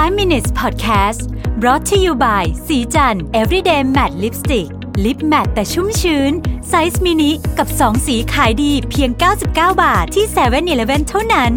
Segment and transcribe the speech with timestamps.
[0.00, 1.22] 5 minutes podcast
[1.60, 4.68] brought to you by ศรีจันทร์ everyday matte lipstick
[5.04, 6.32] lip matte แต่ชุ่มชื้น
[6.68, 9.46] ไซส์มินิกับ 2 สีขายดีเพียง 99
[9.82, 11.52] บาทที่7 e เ e ่ e อเท่านั้น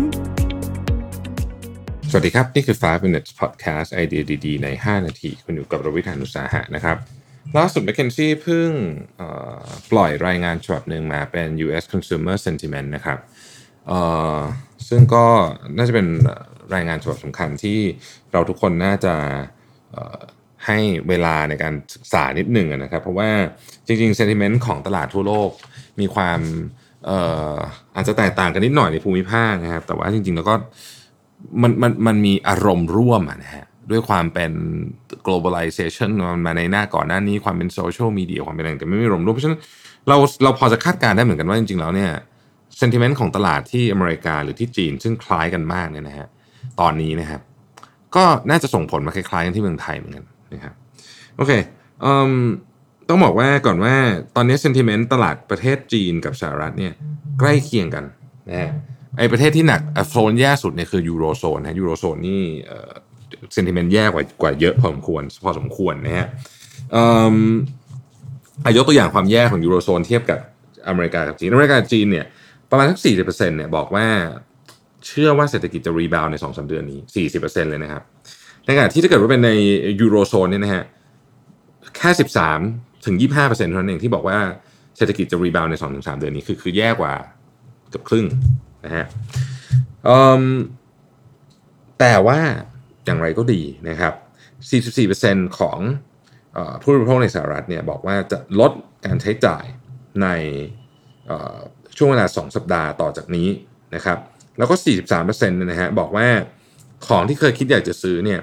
[2.09, 6.97] สวัสดีครับ นี่คือ 5 minutes podcast ไอเดียดีๆ ใน 5 นาที คุณอยู่กับรวิศ หาญอุตสาหะนะครับ
[7.57, 8.69] ล่าสุด McKinsey เพิ่ง
[9.91, 13.19] ปล่อยรายงานฉบับหนึ่งมาเป็น US Consumer Sentiment นะครับ
[14.89, 15.25] ซึ่งก็
[15.77, 16.07] น่าจะเป็น
[16.75, 17.79] รายงานฉบับสำคัญที่
[18.31, 19.13] เราทุกคนน่าจะ
[20.65, 20.79] ให้
[21.09, 23.29] เวลาในการศึกษานิดหนึ่งนะครับ เพราะว่า
[23.87, 25.49] จริงๆ sentiment ของตลาดทั่วโลก
[25.99, 26.39] มีความ
[27.95, 30.53] อาจจะแตกต่างกันนิดหน่อยในภูมิภาคนะครับ แต่ว่าจริงๆ แล้วก็
[31.61, 34.51] มันมันมันมีอารมณ์ร่วมนะฮะด้วยความเป็น
[35.25, 39.59] globalization มันมาในหน้าก่อนหน้านี้ความเป็น social media ความเป็นอะไรแต่ไม่มีอารมณ์ร่วมเพราะฉะนั้น
[40.07, 42.11] เราเราพอจะคาดการณ์ได้เหมือนกันว่าจริงๆ แล้วเนี่ย
[42.81, 46.27] sentiment ของตลาดที่อเมริกาหรือที่จีนซึ่งคล้ายกันมากเนี่ยนะฮะ
[46.79, 47.41] ตอนนี้นะครับ
[48.15, 50.73] ก็น่าจะส่งผลมาคล้ายๆกันที่เมืองไทยเหมือนกันนะครับ
[51.37, 51.51] โอเค
[52.01, 52.31] เอิ่ม
[53.09, 53.95] ต้องบอกว่าก่อนว่า
[54.35, 56.93] ตอนนี้ sentiment ตลาดประเทศจีนกับสหรัฐเนี่ย
[57.39, 58.05] ใกล้เคียงกัน
[58.49, 58.71] นะฮะ
[59.17, 62.43] ไอประเทศที่หนักโซนแย่สุดเนี่ยคือยูโรโซนนะยูโรโซนนี่
[63.53, 66.27] sentiment แย่กว่ากว่าเยอะพอสมควรพอสมควรนะฮะ
[66.91, 67.35] เอิ่ม
[68.65, 70.39] อายกตัวอย่างความแย่ของยูโรโซนเทียบกับ
[70.87, 72.25] อเมริกากับจีนอเมริกากับจีนเนี่ย
[72.69, 74.07] ประมาณสักสี่สิบเปอร์เซ็นต์เนี่ยบอกว่า
[75.07, 76.99] เชื่อว่าเศรษฐกิจจะ rebound ในสองสามเดือนนี้
[77.33, 78.03] 40%เลยนะครับ
[78.65, 79.51] ในขณะที่ถ้าเกิดว่าเป็นใน
[80.01, 80.83] ยูโรโซนเนี่ยนะฮะ
[81.97, 82.09] แค่
[82.57, 84.37] 13 ถึง 25%เท่านั้นเองที่บอกว่า
[84.97, 87.13] เศรษฐกิจจะ rebound ใน 2-3ถึงเดือนนี้คือคือแย่กว่า
[87.89, 88.25] เกือบครึ่ง
[88.85, 89.05] นะฮะ
[91.99, 92.39] แต่ว่า
[93.05, 94.13] อย่างไรก็ดีนะครับ
[95.21, 95.79] 44%ของ
[96.81, 98.71] ผู้บริโภคในสหรัฐเนี่ยบอกว่าจะลด
[99.05, 99.65] การใช้จ่าย
[100.21, 100.27] ใน
[101.97, 103.47] ช่วงเวลา 2 สัปดาห์ต่อจากนี้
[103.95, 104.17] นะครับ
[104.57, 104.75] แล้วก็
[105.11, 106.27] 43%เนี่ยนะฮะบอกว่า
[107.07, 108.39] ของที่เคยคิดอยากจะซื้อเนี่ย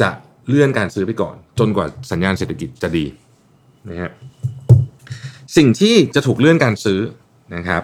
[0.00, 0.10] จะ
[0.48, 3.06] เลื่อนการซื้อไปก่อน จนกว่าสัญญาณเศรษฐกิจจะดี
[3.90, 4.10] นะฮะ
[5.56, 7.00] สิ่งที่จะถูกเลื่อนการซื้อ
[7.54, 7.82] นะครับ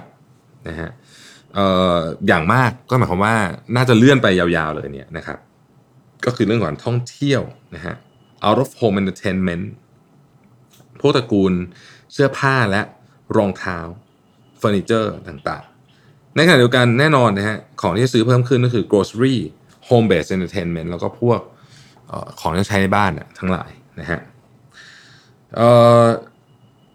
[0.69, 0.91] นะฮะ
[1.55, 3.37] เอ่ออย่างมากก็หมายความว่า
[3.77, 5.39] น่าจะเลื่อนไปยาวๆเลยเนี่ยนะครับ
[6.25, 7.43] ก็คือเรื่องของท่องเที่ยว
[7.75, 7.95] นะฮะ
[8.47, 9.65] out of home entertainment
[11.01, 11.53] พวกตระกูล
[12.13, 12.83] เสื้อผ้าและ
[13.37, 13.79] รองเท้า
[14.59, 15.78] เฟอร์นิเจอร์ต่างๆ
[16.39, 19.37] ในขณะเดียวกันแน่นอนนะฮะของที่ซื้อเพิ่มขึ้นก็คือ grocery
[19.89, 21.41] home based entertainment แล้วก็พวก
[22.41, 24.21] ของที่ใช้ในบ้านน่ะทั้งหลายนะฮะ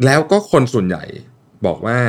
[0.05, 1.03] แล้วก็คนส่วนใหญ่
[1.65, 1.99] บอกว่า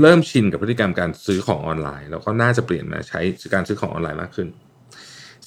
[0.00, 3.20] เริ่มชินกับพฤติกรรมการซื้อของออนไลน์ แล้วก็น่าจะเปลี่ยนมาใช้
[3.54, 4.48] การซื้อของออนไลน์มากขึ้น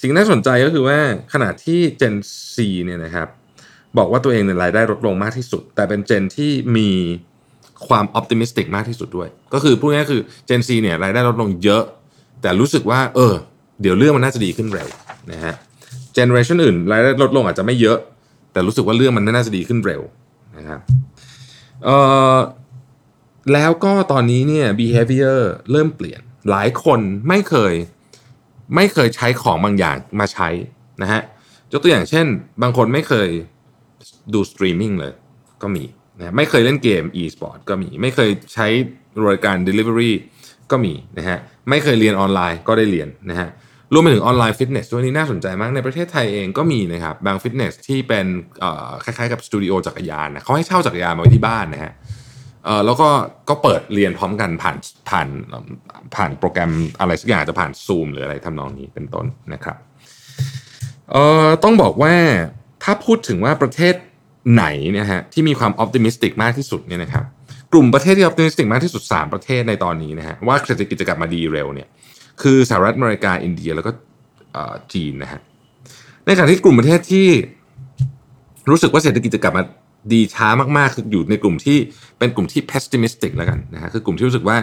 [0.00, 0.98] สิ่งน่าสนใจก็คือว่า
[1.32, 2.16] ขณะที่ Gen
[2.54, 3.28] C เนี่ยนะครับ
[3.98, 6.90] บอกว่าตัวเองเนี่ยรายได้ลดลงมากที่สุด แต่เป็น Gen ที่มี
[7.86, 11.82] ความออ t ติมิสติกมากที่สุดด้วย ก็คือพูดง่ายๆคือ Gen C เนี่ยรายได้ลดลงเยอะ
[12.42, 13.34] แต่รู้สึกว่า เออ
[13.82, 14.88] เดี๋ยวเรื่องมันน่าจะดีขึ้นเร็ว
[15.32, 15.54] นะฮะ
[16.14, 17.98] เจเนอเรชันอื่นรายได้ลดลงอาจจะไม่เยอะ
[18.52, 20.02] แต่รู้สึกว่าเรื่องมันน่าจะดีขึ้นเร็ว
[20.58, 20.80] นะครับ
[21.84, 21.96] เอ่
[22.34, 22.36] อ
[23.52, 25.38] แล้วก็ตอนนี้เนี่ย behavior
[25.70, 27.74] เริ่มเปลี่ยนหลายคนไม่เคย
[28.74, 30.48] ไม่เคยใช้ของบางอย่างมาใช้
[31.02, 31.22] นะฮะ
[31.72, 32.26] ยกตัวอย่างเช่น
[32.62, 33.28] บางคนไม่เคย
[34.34, 35.12] ดูสตรีมมิ่งเลย
[35.62, 35.84] ก็มี
[36.18, 38.66] นะไม่เคยเล่นเกม e-sport ก็มี ไม่เคยใช้
[39.24, 40.12] บริการ delivery
[40.70, 41.38] ก็มีนะฮะ
[41.70, 43.48] ไม่เคยเรียนออนไลน์ก็ได้เรียนนะฮะ
[43.92, 48.26] รวมไปถึงออนไลน์ฟิตเนสด้วยนี่น่าสนใจมากในประเทศไทยเองก็มีนะครับบางฟิตเนสที่เป็น
[49.04, 51.92] คล้ายๆกับสตูดิโอจักรยานนะเขาให้เช่าจักรยานมาไว้ที่บ้านนะฮะ
[52.86, 53.08] แล้วก็
[53.48, 54.76] ก็เปิดเรียนพร้อมกันผ่าน
[55.08, 55.28] ผ่าน
[56.14, 59.76] ผ่านโปรแกรมอะไรสักอย่างจะผ่านซูมหรืออะไรทำนองนี้เป็นต้นนะครับ
[61.64, 62.14] ต้องบอกว่า
[62.82, 63.94] ถ้าพูดถึงว่าประเทศ
[64.54, 67.24] ไหนเนี่ยฮะที่มีความออ t ติมิสติกมากที่สุดเนี่ยนะครับ
[67.72, 71.88] กลุ่มประเทศที่ออ t ติมิสติกมากที่สุด 3 ประเทศในตอนนี้นะฮะว่าเศรษฐกิจจะกลับมาดีเร็วเนี่ย
[72.42, 73.90] คือสหรัฐอเมริกาอินเดียแล้วก็
[74.92, 75.40] จีนนะฮะ
[76.26, 77.28] ในขณะที่กลุ่มประเทศที่
[78.70, 79.62] รู้สึกว่าเศรษฐกิจจะกลับมา
[80.12, 80.48] ดีช้า
[80.78, 81.78] มากๆคืออยู่ในกลุ่มที่
[82.18, 84.56] เป็นกลุ่มที่ pessimistic แล้วกันนะฮะคือกลุ่มที่รู้สึกว่า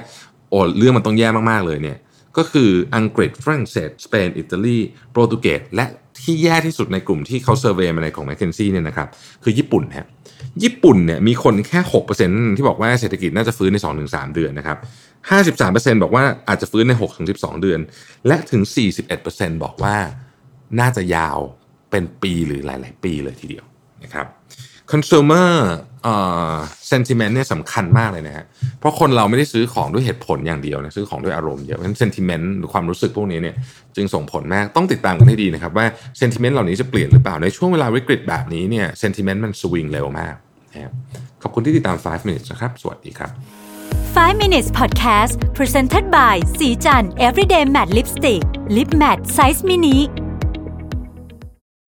[0.49, 1.97] โอ้เรื่องมันต้องแย่มากๆเลยเนี่ย
[2.37, 4.77] ก็คืออังกฤษฝรั่งเศสสเปนอิตาลี
[5.11, 5.85] โปรตุเกสและ
[6.21, 9.07] ที่แย่ที่สุดในกลุ่มที่เขาเซอร์เวยมาในของ m c k เคนซี่เนี่ยนะครับ
[9.43, 10.07] คือญี่ปุ่นฮะ
[10.63, 11.79] ญี่ปุ่นเนี่ยมีคนแค่
[12.17, 13.77] 6%ที่บอกว่าเศรษฐกิจน่าจะฟื้นใน
[14.07, 14.77] 2-3 เดือนนะครับ
[15.55, 16.93] 53%บอกว่าอาจจะฟื้นใน
[17.27, 17.79] 6-12 เดือน
[18.27, 18.61] และถึง
[19.13, 19.97] 41%บอกว่า
[20.79, 21.39] น่าจะยาว
[21.91, 23.65] เป็นปีหรือหลาย ๆ ปีเลยทีเดียว
[24.03, 24.27] นะครับ
[24.91, 25.51] consumer
[26.11, 26.57] uh,
[26.91, 28.45] sentiment เนี่ยสำคัญมากเลยนะฮะ
[28.79, 33.55] เพราะคนเราไม่ได้ซื้อของด้วยเหตุผลอย่างเดียวนะซื้อของด้วยอารมณ์เยอะเพราะฉะนั้น sentiment หรือความรู้สึกพวกนี้เนี่ย
[33.95, 35.85] จึงส่งผลมากต้องติดตามกันให้ดีนะครับว่า
[36.19, 40.35] sentiment เหล่านี้จะเปลี่ยนหรือเปล่าในช่วงเวลาวิกฤตแบบนี้เนี่ย sentiment มันสวิงเร็วมาก
[40.73, 40.93] นะครับ
[41.41, 43.31] ขอบคุณที่ติดตาม 5 minutes นะครับ สวัสดีครับ
[44.15, 48.43] 5 minutes podcast presented by สีจัน everyday matte lipstick
[48.75, 50.24] lip matte size mini